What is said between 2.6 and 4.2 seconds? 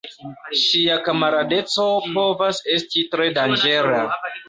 esti tre danĝera.